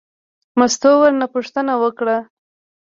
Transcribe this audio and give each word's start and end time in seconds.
مستو 0.59 0.91
ورنه 1.01 1.25
پوښتنه 1.33 1.73
وکړه. 1.83 2.17